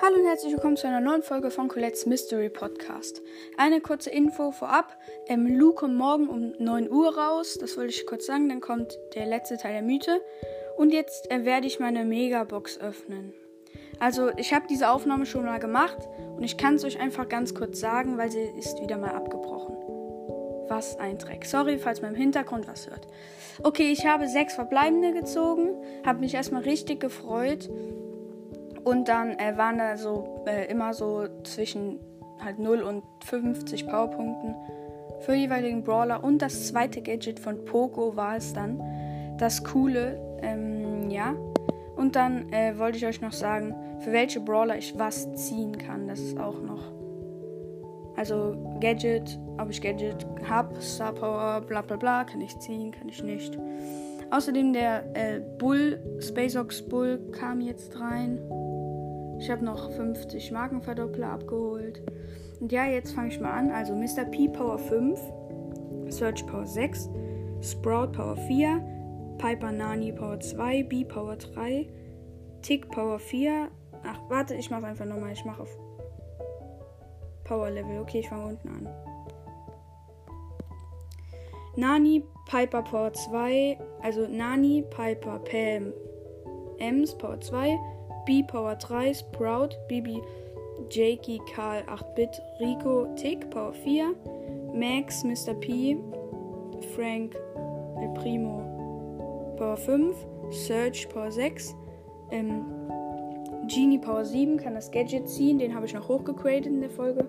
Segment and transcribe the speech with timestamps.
[0.00, 3.20] Hallo und herzlich willkommen zu einer neuen Folge von Colette's Mystery Podcast.
[3.56, 4.96] Eine kurze Info vorab.
[5.26, 7.58] Ähm, Lu kommt morgen um 9 Uhr raus.
[7.60, 8.48] Das wollte ich kurz sagen.
[8.48, 10.20] Dann kommt der letzte Teil der Mythe.
[10.76, 13.34] Und jetzt äh, werde ich meine Megabox öffnen.
[13.98, 15.98] Also, ich habe diese Aufnahme schon mal gemacht.
[16.36, 19.74] Und ich kann es euch einfach ganz kurz sagen, weil sie ist wieder mal abgebrochen.
[20.68, 21.44] Was ein Dreck.
[21.44, 23.08] Sorry, falls man im Hintergrund was hört.
[23.64, 25.82] Okay, ich habe sechs verbleibende gezogen.
[26.06, 27.68] Habe mich erstmal richtig gefreut.
[28.84, 31.98] Und dann äh, waren da so äh, immer so zwischen
[32.42, 34.54] halt 0 und 50 Powerpunkten
[35.20, 36.22] für jeweiligen Brawler.
[36.22, 38.80] Und das zweite Gadget von Poco war es dann.
[39.38, 41.34] Das coole, ähm, ja.
[41.96, 46.06] Und dann äh, wollte ich euch noch sagen, für welche Brawler ich was ziehen kann.
[46.06, 46.92] Das ist auch noch.
[48.16, 53.08] Also Gadget, ob ich Gadget habe, Star Power, bla bla bla, kann ich ziehen, kann
[53.08, 53.56] ich nicht.
[54.30, 58.38] Außerdem der äh, Bull, SpaceOx Bull kam jetzt rein.
[59.38, 62.02] Ich habe noch 50 Markenverdoppler abgeholt.
[62.60, 63.70] Und ja, jetzt fange ich mal an.
[63.70, 64.24] Also Mr.
[64.24, 65.18] P Power 5,
[66.08, 67.08] Search Power 6,
[67.62, 68.84] Sprout Power 4,
[69.38, 71.88] Piper Nani Power 2, B Power 3,
[72.62, 73.68] Tick Power 4.
[74.04, 75.32] Ach, warte, ich mache einfach nochmal.
[75.32, 75.78] Ich mache auf
[77.44, 78.00] Power Level.
[78.00, 78.88] Okay, ich fange unten an.
[81.78, 85.92] Nani, Piper Power 2, also Nani, Piper, Pam,
[86.80, 87.78] Ems Power 2,
[88.26, 90.20] B Power 3, Sprout, Bibi,
[90.90, 94.12] Jakey, Karl 8-Bit, Rico, Tick Power 4,
[94.74, 95.54] Max, Mr.
[95.54, 95.96] P,
[96.96, 97.36] Frank,
[98.02, 100.16] El Primo Power 5,
[100.50, 101.76] Search Power 6,
[102.32, 102.64] ähm,
[103.68, 107.28] Genie Power 7 kann das Gadget ziehen, den habe ich noch hochgegradet in der Folge.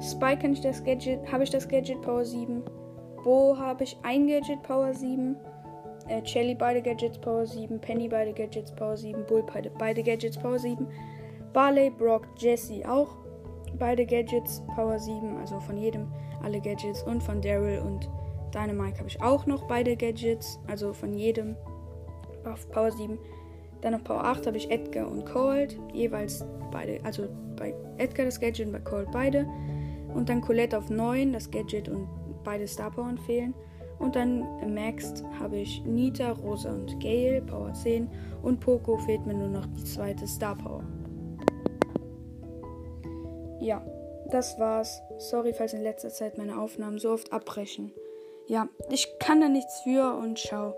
[0.00, 2.62] Spike kann ich das Gadget, habe ich das Gadget Power 7.
[3.24, 5.34] Bo habe ich ein Gadget Power 7.
[6.08, 7.80] Äh, Shelly beide Gadgets Power 7.
[7.80, 9.24] Penny beide Gadgets Power 7.
[9.26, 10.86] Bull beide, beide Gadgets Power 7.
[11.54, 13.16] Barley, Brock, Jesse auch
[13.78, 15.38] beide Gadgets Power 7.
[15.38, 16.12] Also von jedem
[16.42, 17.02] alle Gadgets.
[17.02, 18.10] Und von Daryl und
[18.52, 20.60] Dynamite habe ich auch noch beide Gadgets.
[20.68, 21.56] Also von jedem
[22.44, 23.18] auf Power 7.
[23.80, 25.78] Dann auf Power 8 habe ich Edgar und Cold.
[25.94, 27.00] Jeweils beide.
[27.04, 29.46] Also bei Edgar das Gadget und bei Cold beide.
[30.14, 32.06] Und dann Colette auf 9, das Gadget und
[32.44, 33.54] beide Star Power fehlen.
[33.98, 38.08] Und dann Maxed habe ich Nita, Rosa und Gale, Power 10.
[38.42, 40.84] Und Poco fehlt mir nur noch die zweite Star Power.
[43.60, 43.84] Ja,
[44.30, 45.00] das war's.
[45.18, 47.92] Sorry, falls in letzter Zeit meine Aufnahmen so oft abbrechen.
[48.46, 50.74] Ja, ich kann da nichts für und ciao.